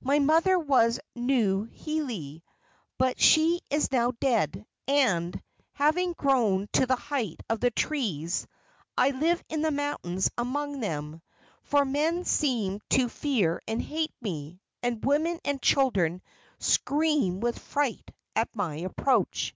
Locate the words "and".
4.88-5.38, 13.68-13.82, 14.82-15.04, 15.44-15.60